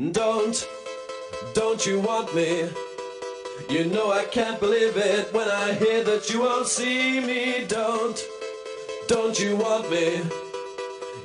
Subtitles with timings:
[0.00, 0.66] Don't,
[1.52, 2.70] don't you want me?
[3.68, 7.66] You know I can't believe it when I hear that you won't see me.
[7.66, 8.18] Don't,
[9.08, 10.22] don't you want me?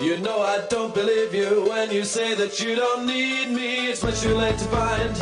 [0.06, 3.88] You know I don't believe you when you say that you don't need me.
[3.88, 5.18] It's much too late to find.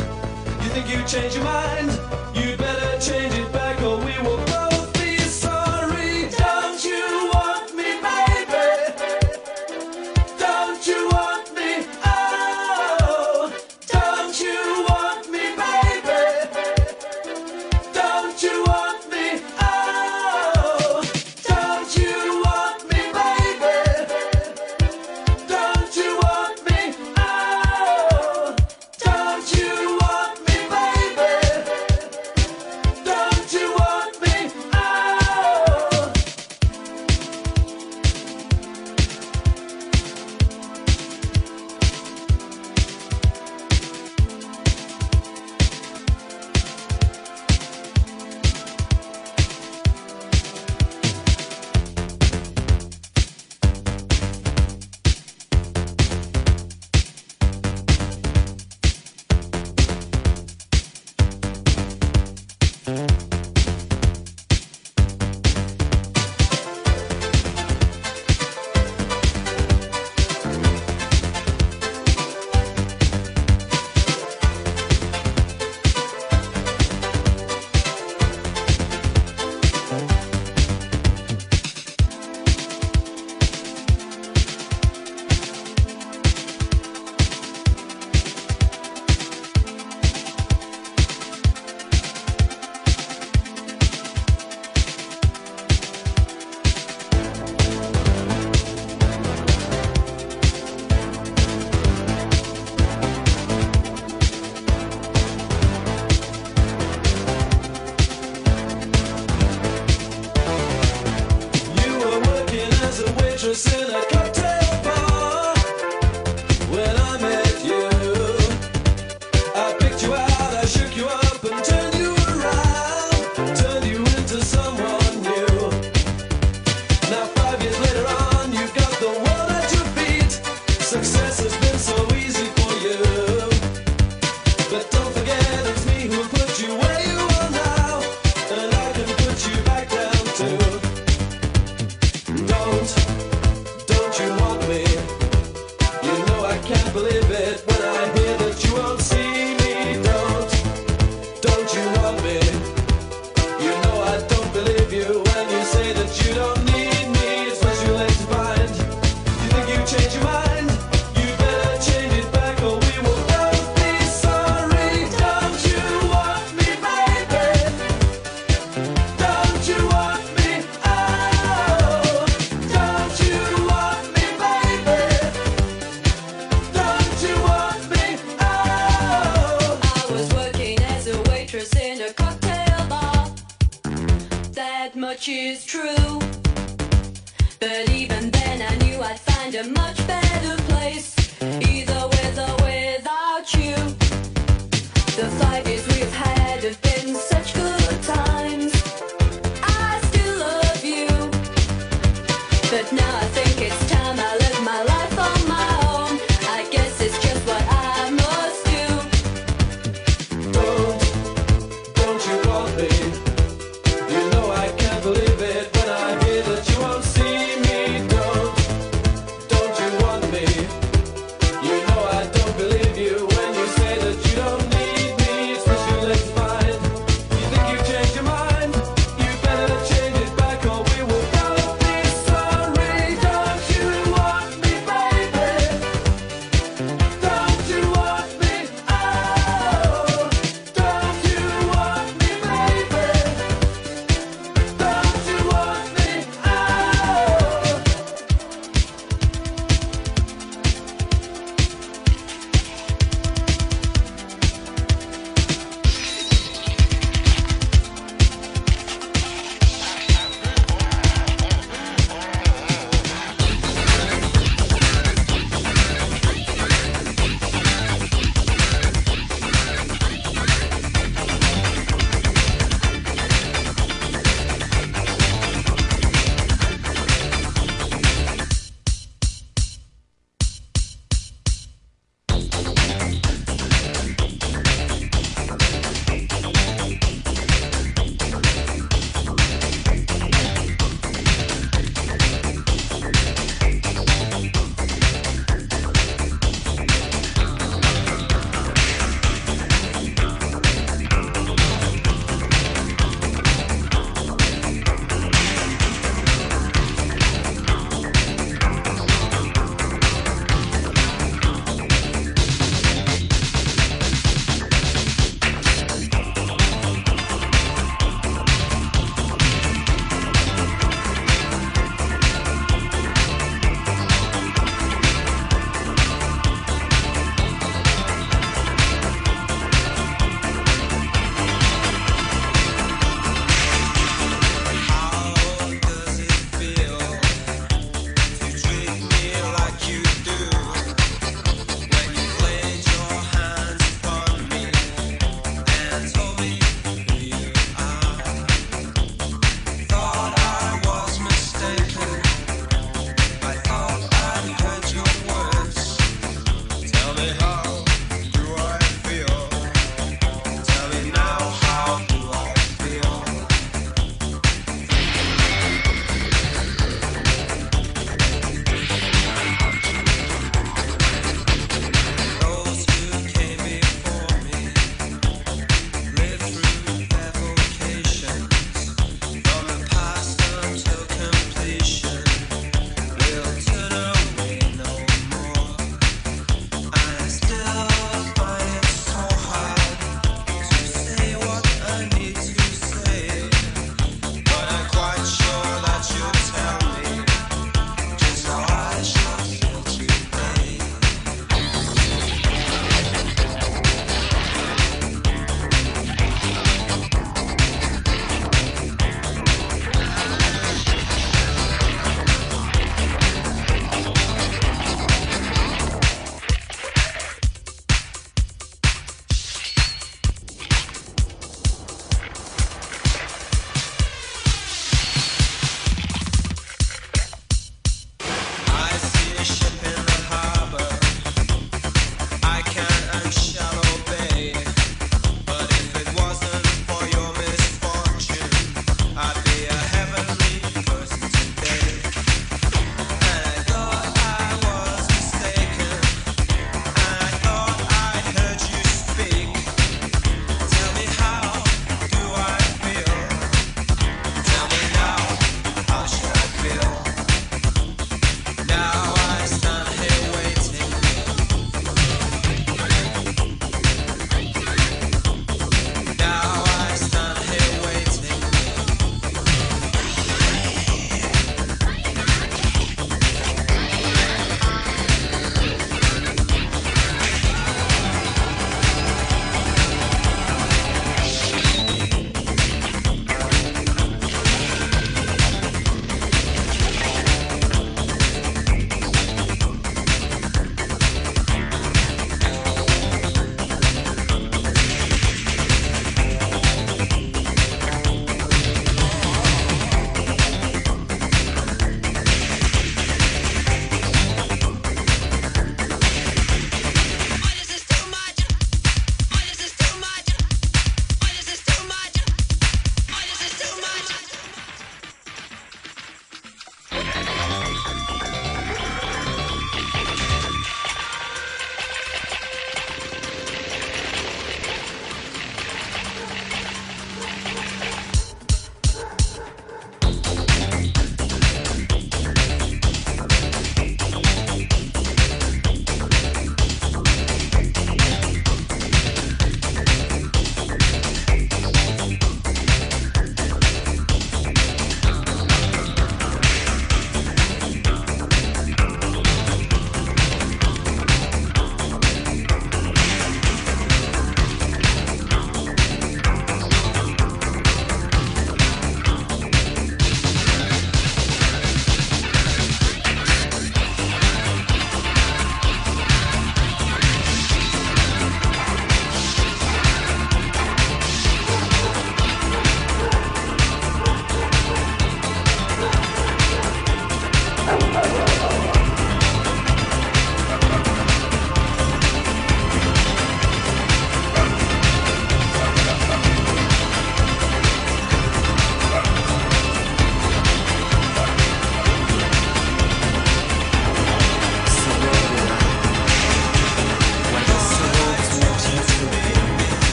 [0.64, 2.03] You think you change your mind?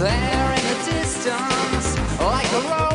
[0.00, 2.89] There in the distance, like a roll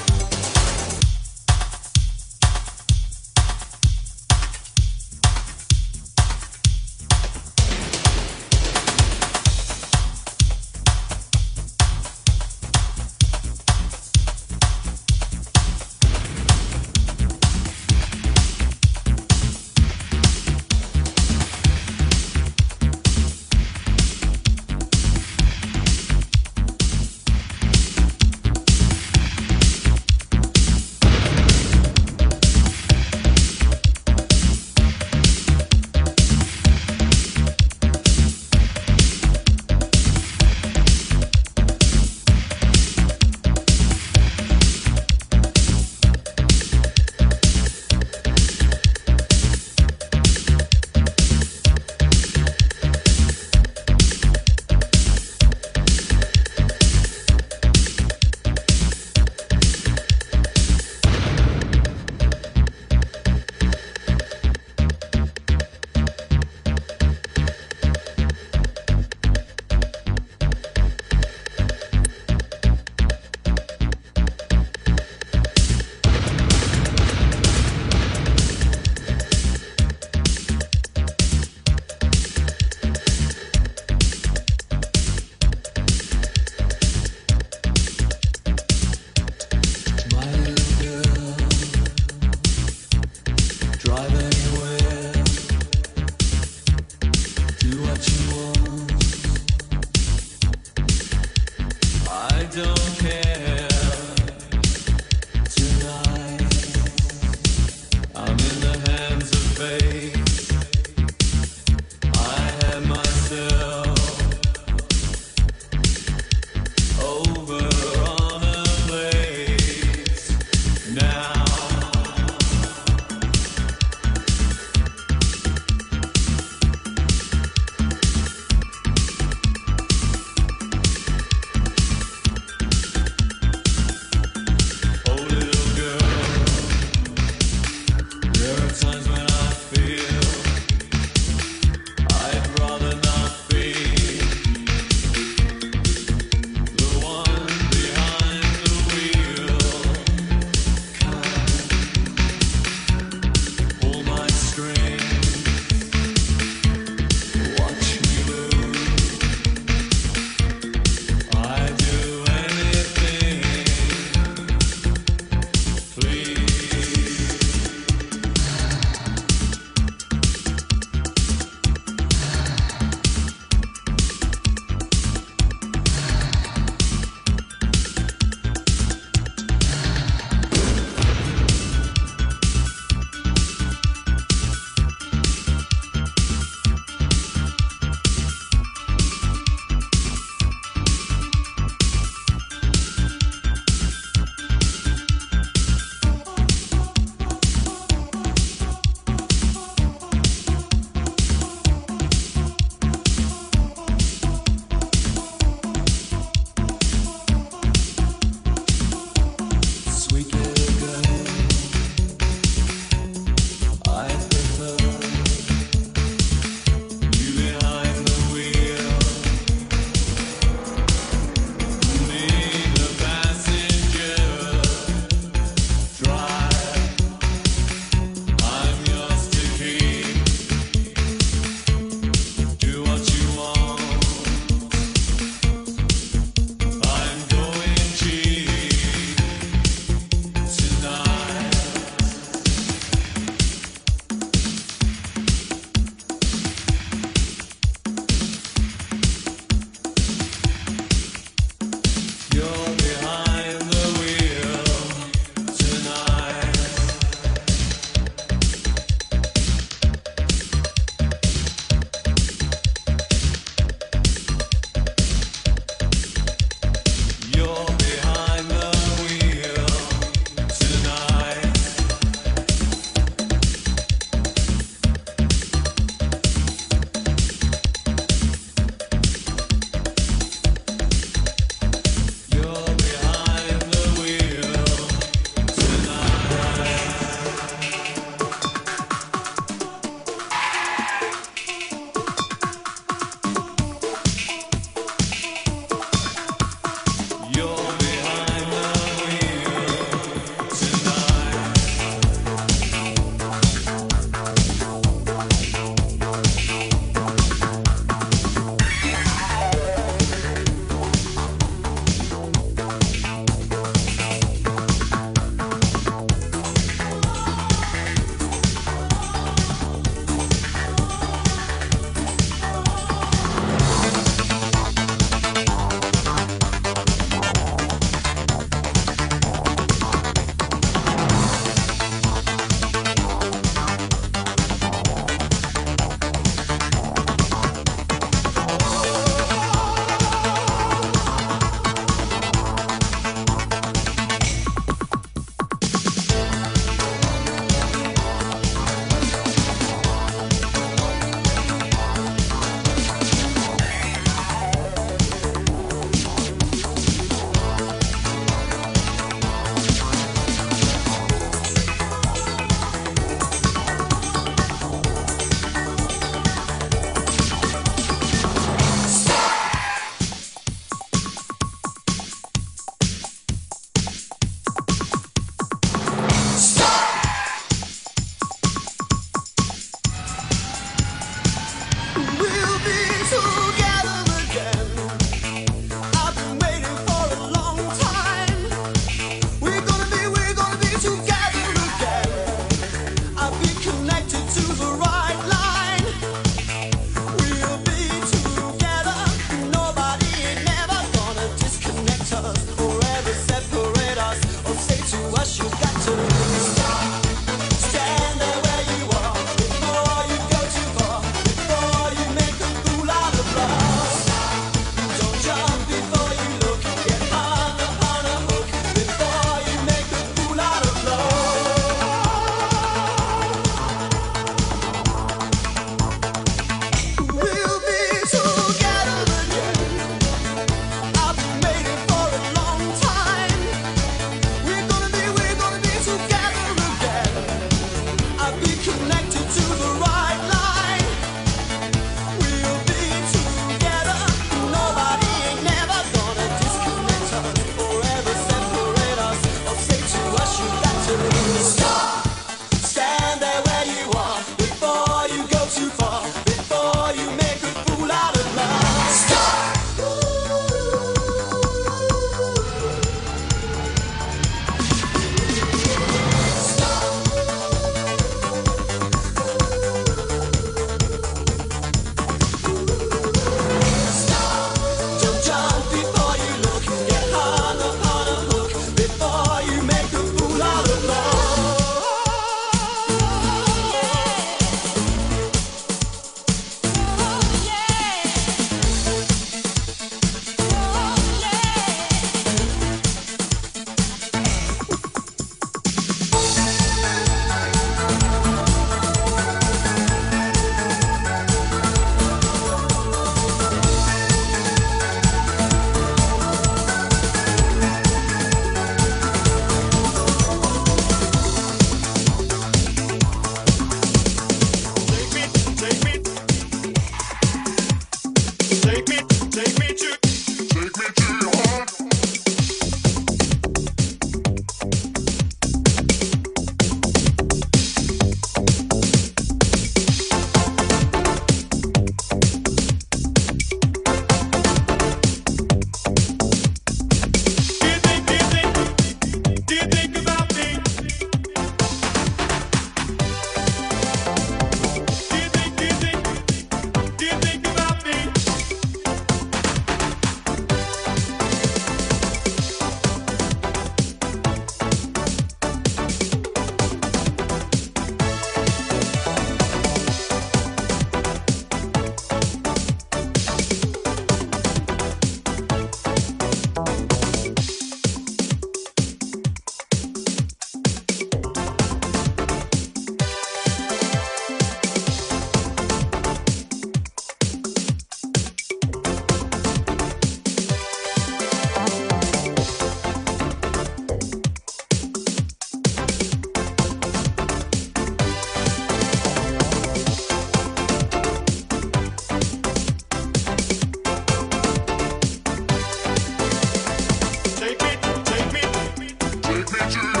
[599.61, 600.00] Get your